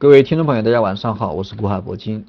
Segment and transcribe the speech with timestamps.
[0.00, 2.24] 各位听众朋友，大家晚上好，我是古海铂金。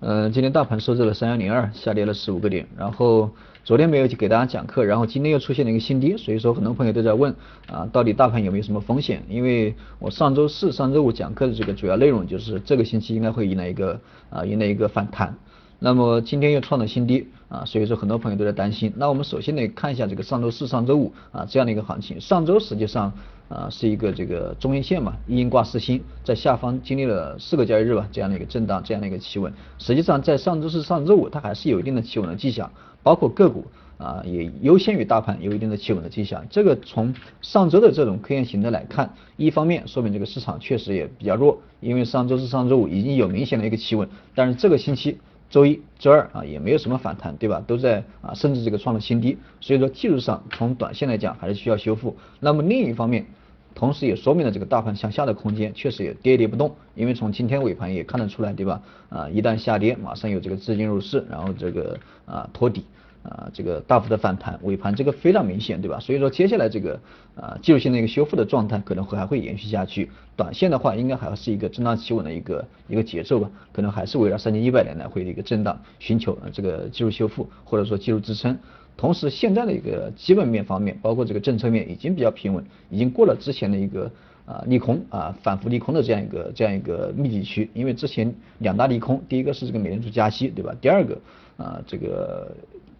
[0.00, 2.66] 嗯，今天大盘收在了三幺零二，下跌了十五个点。
[2.76, 3.30] 然后
[3.64, 7.34] 昨天没有去给大家讲课，然后今天又出现了一个新低，所以说很多朋友都在问
[7.66, 9.22] 啊，到底大盘有没有什么风险？
[9.30, 13.98] 因为我上周四、上周五讲课的这个主要内容就是这个星期应该会迎来一个
[14.28, 15.34] 啊迎来一个反弹。
[15.78, 18.92] 那么今天又创了新低啊，所以说很多朋友都在担心。
[18.96, 22.20] 那我们首先呢看一下这个上周四、上周五啊这样的一个行情。
[22.20, 23.12] 上周实际上。
[23.46, 29.52] 啊，是一个这个中阴线嘛，一阴挂四星，在下方经历了四个交易日吧，这样的一个震荡，这样的一个企稳。
[29.78, 33.66] 实际上在上周四、上周五，它还是有一定的企稳的迹象，包括个股
[33.98, 36.42] 啊，也优先于大盘有一定的企稳的迹象。
[36.48, 45.18] 这个从上周的这种 K 线形态来看，一方面说明这个市场确实也比较弱，因为上周四、上周五已经有明显的一个企稳，但是这个星期。
[45.54, 47.62] 周一、周二啊也没有什么反弹，对吧？
[47.64, 52.16] 都在啊，甚至这个创了新低，所以说技术上从短线来讲还是需要修复。
[52.40, 53.24] 那么另一方面，
[53.72, 58.82] 同时也说明了这个大盘向下的空间确实也跌跌不动，因为从今天尾盘也看得出来，对吧？
[59.08, 62.84] 啊，一旦下跌，马上有这个资金入市，然后这个啊托底。
[63.24, 65.98] 啊，这个大幅的反弹，尾盘这个非常明显，对吧？
[65.98, 67.00] 所以说接下来这个
[67.34, 70.10] 啊技术性的一个修复的状态可能会还会延续下去。
[70.36, 78.58] 短线的话，应该还是一个震荡企稳的一个一个节奏吧，可能还是围绕三千一百点来回的一个震荡，寻求这个技术修复或者说技术支撑。
[78.98, 84.10] 同时，现在的一个基本面方面，包括这个政策面已经比较平稳，已经过了之前的一个
[84.44, 87.70] 啊利空啊反复利空的这样一个这样一个密集区。
[87.72, 90.74] 因为之前两大利空，第一个是这个美联储加息，对吧？
[90.78, 91.18] 第二个
[91.56, 92.54] 啊这个。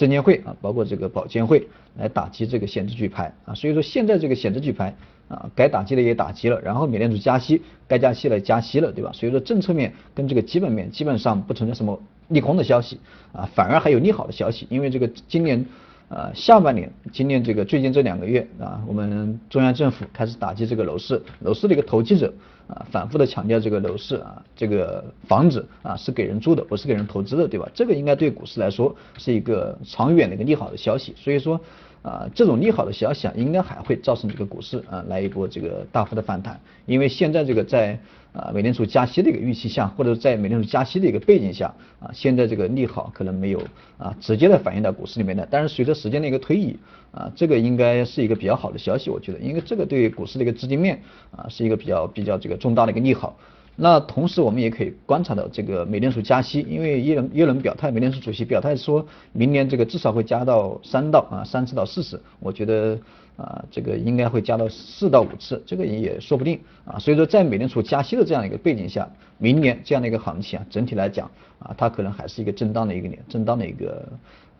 [0.00, 4.96] 证监会啊，包括这个保监会来打击这个险资举牌啊，所以说现在这个险资举牌
[5.28, 9.10] 啊，该打击的也打击了，然后美联储加息，该加息了加息了，对吧？
[9.12, 12.98] 所以说政策面跟这个基本面基本上不存在什么利空的消息
[13.34, 15.66] 啊，反而还有利好的消息，因为这个今年。
[16.10, 22.34] 呃，下半年，今年这个最近这两个月啊，我们中央政府开始打击这个楼市，楼市的一个投机者
[22.66, 27.68] 啊，反复的强调这个楼市啊，这个房子啊是给人住的，不是给人投资的，对吧？
[27.72, 31.60] 这个应该对股市来说是一个长远的一个利好的消息，所以说。
[32.02, 37.98] 啊，这种利好的消息啊，应该还会造成这个股市啊来一波这个大幅的反弹，因为现在这个在
[38.32, 43.62] 啊美联储加息的一个预期下，或者在美联储加息的一个背景下啊，现在这个利好可能没有
[43.98, 46.76] 啊直接的反映到股市里面的，但是随着时间的一个推移
[47.12, 51.02] 啊，这个应该是一个比较好的消息，我觉得，因为这个对股市的一个资金面
[51.36, 53.36] 啊是一个比较比较这个重大的一个利好。
[53.76, 62.98] 那同时我们也可以观察到这个美联储加息，因为耶伦耶伦表态，美联储主席表态说明年这个至少会加到三到啊三次到四次，我觉得
[63.36, 66.98] 啊这个应该会加到四到五次，这个也说不定啊。
[66.98, 74.06] 所以说在美联储加息的这样一个背景下，明年这样的一个行情啊，整体来讲啊，它可能还是一个震荡的一个年，震荡的一个。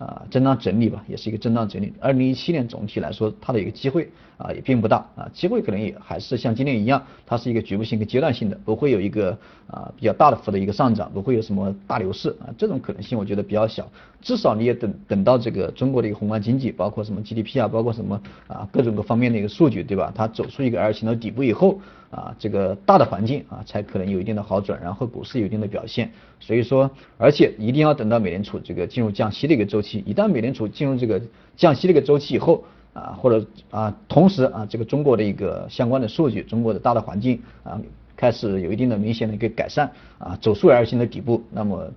[0.00, 1.92] 啊，震荡整理吧，也是一个震荡整理。
[2.00, 13.86] 二零一七年总体来说，它的一个机会啊也并不大啊，机会可能也还是像今年一样，它是一个局部性、一个阶段性的，不会有一个啊比较大的幅的一个上涨，不会有什么大牛市啊，这种可能性我觉得比较小。
[14.22, 20.10] 至少你也等等到这个中国的一个宏观经济，包括什么 GDP 啊，包括什么啊各种各方面的一个数据，对吧？
[20.14, 21.78] 它走出一个 L 型的底部以后。
[22.10, 26.10] 啊，这个大的环境啊，才可能有一定的好转，然后股市有一定的表现。
[26.40, 30.02] 所以说，而且一定要等到美联储这个进入降息的一个周期。
[30.06, 31.20] 一旦美联储进入这个
[31.54, 32.64] 降息的一个周期以后，
[32.94, 37.80] 啊，或者啊，同时啊，这个中国的一个相关的数据，中国的大的环境啊，
[38.16, 41.92] 开始有一定的明显的一个改善，啊，走出 L 型的底部，那么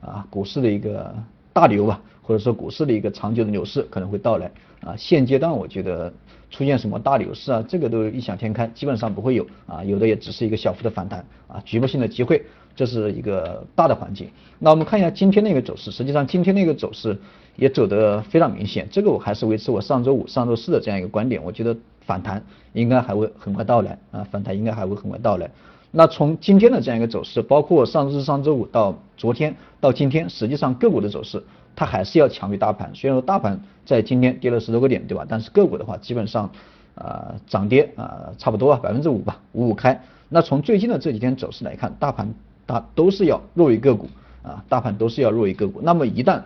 [0.00, 1.14] 啊，股市的一个
[1.52, 4.50] 大牛吧，或者说股市的一个长久的牛市可能会到来。
[4.80, 6.12] 啊，现阶段我觉得。
[6.52, 7.64] 出现什么大牛市啊？
[7.66, 12.44] 这个都异想天开，基本上不会有啊，有的也只是一个小幅的反弹啊，局部性的机会，
[12.76, 14.28] 这是一个大的环境。
[14.58, 17.18] 那我们看一下今天的一个走势，实际上今天的一个走势
[17.56, 18.86] 也走得非常明显。
[18.90, 25.50] 这个我还是维持我上周五、上周四的这样一个观点，我觉得反弹应该还会很快到来啊，反弹应该还会很快到来。
[25.94, 31.44] 那从今天的这样一个走势，包括上周、上周五到昨天到今天，实际上个股的走势。
[31.74, 35.24] 它还是要强于大盘，虽然说大盘在今天跌了十多个点，对吧？
[35.26, 36.50] 但是个股的话，基本上
[36.94, 40.02] 啊涨跌啊差不多啊百分之五吧，五五开。
[40.28, 42.34] 那从最近的这几天走势来看，大盘
[42.66, 44.08] 它都是要弱于个股
[44.42, 45.80] 啊，大盘都是要弱于个股。
[45.82, 46.42] 那么一旦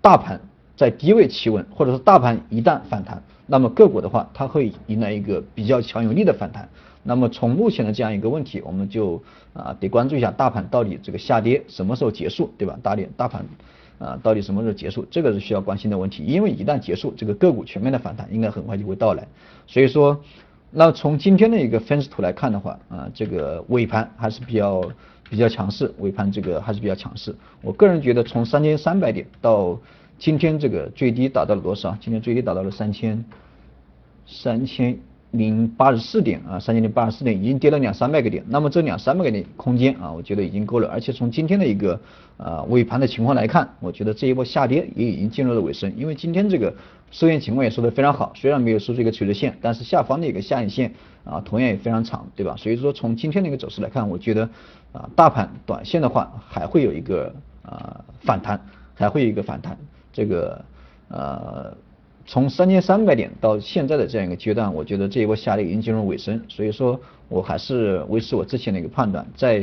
[0.00, 0.40] 大盘
[0.76, 6.68] 在低位企稳，或者说大盘一旦反弹，那么个股的话，它会迎来一个比较强有力的反弹。
[7.02, 9.22] 那么从目前的这样一个问题，我们就
[9.52, 12.78] 啊得关注一下大盘到底这个下跌什么时候结束，对吧？
[12.82, 13.44] 大跌大盘。
[13.98, 15.06] 啊，到底什么时候结束？
[15.12, 19.28] 这个是需要关心的问题，因为一旦结束，这个个股全面的反弹应该很快就会到来。
[19.68, 20.20] 所以说，
[20.72, 24.82] 那从今天的一个分时图来看的话，啊，这个尾盘还是比较
[25.30, 27.32] 比较强势，尾盘这个还是比较强势。
[27.60, 29.78] 我个人觉得，从三千三百点到
[30.18, 31.96] 今天这个最低达到了多少？
[32.00, 33.24] 今天最低达到了三千
[34.26, 34.98] 三千
[35.32, 41.98] 零八十四点啊，三千零八十四点已经跌了两三百个点，那么这两三百个点空间啊，我觉得已经够了，而且从今天的一个
[42.36, 46.74] 呃尾盘的情况来看，我觉得这一波下跌也已经进入了尾声，因为今天这个
[47.10, 50.92] 收线情况也收的非常好，虽然没有收出一个垂直线，但是下方的一个下影线
[51.24, 52.54] 啊同样也非常长，对吧？
[52.58, 54.46] 所以说从今天的一个走势来看，我觉得
[54.92, 58.60] 啊大盘短线的话还会有一个啊反弹，
[58.92, 59.78] 还会有一个反弹，
[60.12, 60.62] 这个
[61.08, 61.74] 呃。
[62.32, 66.98] 从三千三百点到现在的这样一个阶段，我觉得这一波下跌已经进入尾声，所以说
[67.28, 69.62] 我还是维持我之前的一个判断，在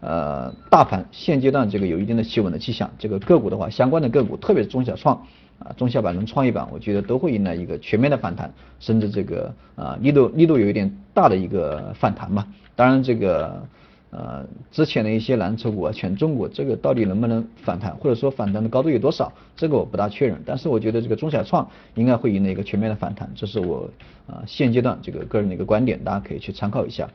[0.00, 5.14] 呃大盘现阶段这个有一定的企稳的迹象，这个个股的话，相关的个股，特别是中小创
[5.60, 12.44] 啊、中小板跟创业板，我觉得都会迎来一个全面的反弹，甚至这个啊力度力度有一点大的一个反弹嘛，
[12.74, 13.64] 当然这个。
[14.12, 20.38] 呃，之前的一些蓝筹股啊，权重股，这个到底能不能反弹，或者说反弹的高度有多少，这个我不大确认。
[20.44, 23.88] 但是我觉得这个中小创应该会迎来一个全面的反弹，这是我
[24.26, 27.08] 啊现阶段这个个人的一个观点，大家可以去参考一下。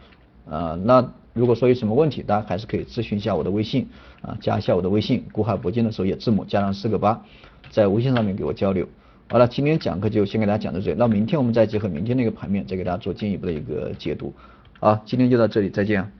[0.50, 3.88] 呃，那如果说有什么问题，大家还是可以咨询一下我的微信
[4.24, 7.22] 啊，加一下我的微信，古海铂金的首页字母加上四个八，
[7.70, 8.88] 在微信上面给我交流。
[9.30, 14.34] 好了，今天讲课就先给大家讲到这里，那明天我们再结合明天那个盘面，再给大家做进一步的一个解读。
[14.80, 16.17] 好，今天就到这里，再见。